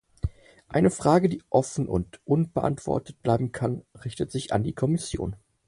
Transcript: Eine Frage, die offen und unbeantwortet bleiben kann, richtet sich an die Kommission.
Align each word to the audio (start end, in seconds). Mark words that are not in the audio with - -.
Eine 0.67 0.89
Frage, 0.89 1.29
die 1.29 1.43
offen 1.51 1.87
und 1.87 2.21
unbeantwortet 2.25 3.21
bleiben 3.21 3.51
kann, 3.51 3.83
richtet 4.03 4.31
sich 4.31 4.51
an 4.51 4.63
die 4.63 4.73
Kommission. 4.73 5.35